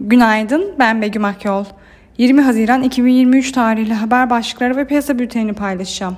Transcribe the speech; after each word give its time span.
Günaydın, 0.00 0.74
ben 0.78 1.02
Begüm 1.02 1.24
Akyol. 1.24 1.64
20 2.18 2.40
Haziran 2.40 2.82
2023 2.82 3.52
tarihli 3.52 3.94
haber 3.94 4.30
başlıkları 4.30 4.76
ve 4.76 4.86
piyasa 4.86 5.18
bültenini 5.18 5.52
paylaşacağım. 5.52 6.16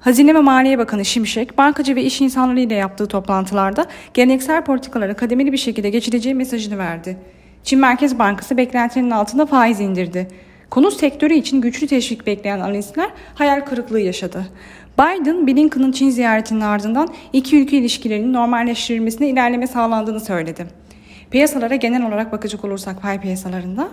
Hazine 0.00 0.34
ve 0.34 0.40
Maliye 0.40 0.78
Bakanı 0.78 1.04
Şimşek, 1.04 1.58
bankacı 1.58 1.96
ve 1.96 2.02
iş 2.02 2.20
insanları 2.20 2.60
ile 2.60 2.74
yaptığı 2.74 3.06
toplantılarda 3.06 3.86
geleneksel 4.14 4.64
politikalara 4.64 5.14
kademeli 5.14 5.52
bir 5.52 5.56
şekilde 5.56 5.90
geçileceği 5.90 6.34
mesajını 6.34 6.78
verdi. 6.78 7.16
Çin 7.64 7.78
Merkez 7.78 8.18
Bankası 8.18 8.56
beklentilerinin 8.56 9.10
altında 9.10 9.46
faiz 9.46 9.80
indirdi. 9.80 10.28
Konut 10.70 10.92
sektörü 10.92 11.34
için 11.34 11.60
güçlü 11.60 11.86
teşvik 11.86 12.26
bekleyen 12.26 12.60
analistler 12.60 13.10
hayal 13.34 13.60
kırıklığı 13.60 14.00
yaşadı. 14.00 14.46
Biden, 14.98 15.46
Blinken'ın 15.46 15.92
Çin 15.92 16.10
ziyaretinin 16.10 16.60
ardından 16.60 17.08
iki 17.32 17.62
ülke 17.62 17.76
ilişkilerinin 17.76 18.32
normalleştirilmesine 18.32 19.28
ilerleme 19.28 19.66
sağlandığını 19.66 20.20
söyledi. 20.20 20.66
Piyasalara 21.30 21.76
genel 21.76 22.06
olarak 22.08 22.32
bakacak 22.32 22.64
olursak 22.64 23.02
pay 23.02 23.20
piyasalarında 23.20 23.88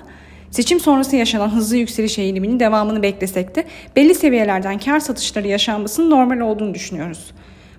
Seçim 0.52 0.80
sonrası 0.80 1.16
yaşanan 1.16 1.50
hızlı 1.50 1.78
yükseliş 1.78 2.20
eğiliminin 2.20 2.60
devamını 2.60 3.04
beklesek 3.04 3.56
de 3.56 3.64
belli 3.96 4.16
seviyelerden 4.16 4.80
kar 4.80 5.00
satışları 5.00 5.48
yaşanmasının 5.48 6.10
normal 6.10 6.40
olduğunu 6.40 6.74
düşünüyoruz. 6.74 7.32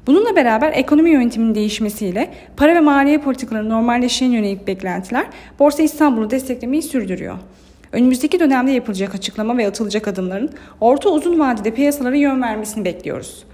Bununla 0.06 0.36
beraber 0.36 0.72
ekonomi 0.72 1.10
yönetiminin 1.10 1.54
değişmesiyle 1.54 2.30
para 2.56 2.74
ve 2.74 2.80
maliye 2.80 3.18
politikalarının 3.18 3.70
normalleşeceğine 3.70 4.36
yönelik 4.36 4.66
beklentiler 4.66 5.26
Borsa 5.58 5.82
İstanbul'u 5.82 6.30
desteklemeyi 6.30 6.82
sürdürüyor. 6.82 7.38
Önümüzdeki 7.92 8.40
dönemde 8.40 8.70
yapılacak 8.70 9.14
açıklama 9.14 9.58
ve 9.58 9.66
atılacak 9.66 10.08
adımların 10.08 10.50
orta 10.80 11.08
uzun 11.08 11.38
vadede 11.38 11.70
piyasalara 11.70 12.16
yön 12.16 12.42
vermesini 12.42 12.84
bekliyoruz. 12.84 13.44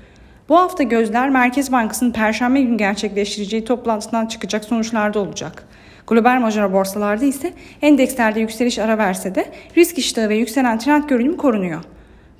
Bu 0.48 0.57
hafta 0.57 0.83
gözler 0.83 1.30
Merkez 1.30 1.73
Bankası'nın 1.73 2.12
Perşembe 2.12 2.61
günü 2.61 2.77
gerçekleştireceği 2.77 3.65
toplantıdan 3.65 4.27
çıkacak 4.27 4.65
sonuçlarda 4.65 5.19
olacak. 5.19 5.67
Global 6.07 6.41
major 6.41 6.73
borsalarda 6.73 7.25
ise 7.25 7.53
endekslerde 7.83 8.41
yükseliş 8.41 8.79
ara 8.79 8.98
verse 8.98 9.34
de 9.34 9.47
risk 9.77 9.98
iştahı 9.98 10.29
ve 10.29 10.37
yükselen 10.37 10.79
trend 10.79 11.05
görünümü 11.05 11.37
korunuyor. 11.37 11.84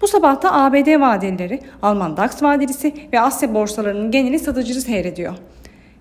Bu 0.00 0.06
sabah 0.08 0.42
da 0.42 0.52
ABD 0.52 1.00
vadelileri, 1.00 1.60
Alman 1.82 2.16
DAX 2.16 2.42
vadelisi 2.42 2.94
ve 3.12 3.20
Asya 3.20 3.55
borsalarının 3.55 4.10
geneli 4.10 4.38
satıcılı 4.38 4.80
seyrediyor. 4.80 5.34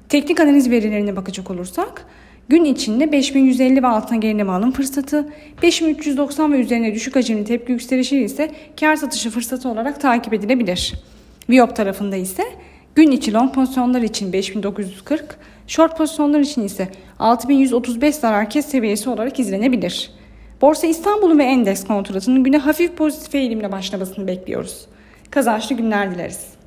Teknik 0.10 0.40
analiz 0.40 0.72
verilerine 0.72 1.16
bakacak 1.16 1.52
olursak, 1.52 2.06
gün 2.50 2.66
içinde 2.66 3.12
5150 3.12 3.84
ve 3.84 3.88
altına 3.88 4.18
gerileme 4.18 4.52
alım 4.52 4.72
fırsatı, 4.72 5.30
5390 5.64 6.54
ve 6.54 6.60
üzerine 6.60 6.94
düşük 6.94 7.16
hacimli 7.16 7.46
tepki 7.46 7.72
yükselişi 7.72 8.20
ise 8.20 8.52
kar 8.80 8.96
satışı 8.96 9.30
fırsatı 9.30 9.70
olarak 9.70 10.02
takip 10.02 10.34
edilebilir. 10.34 10.94
Viyop 11.50 11.76
tarafında 11.76 12.16
ise 12.16 12.44
gün 12.96 13.12
içi 13.12 13.34
long 13.34 13.56
pozisyonlar 13.56 14.02
için 14.02 14.34
5940, 14.34 15.38
short 15.68 15.98
pozisyonlar 15.98 16.40
için 16.40 16.64
ise 16.64 16.90
6135 17.20 18.16
zarar 18.16 18.50
kes 18.50 18.66
seviyesi 18.66 19.10
olarak 19.10 19.40
izlenebilir. 19.40 20.12
Borsa 20.62 20.88
İstanbul'un 20.88 21.40
ve 21.40 21.44
endeks 21.44 21.84
kontratının 21.84 22.44
güne 22.44 22.58
hafif 22.58 22.98
pozitif 22.98 23.36
eğilimle 23.36 23.72
başlamasını 23.72 24.28
bekliyoruz. 24.28 24.88
Kazançlı 25.32 25.76
günler 25.76 26.16
dileriz. 26.16 26.63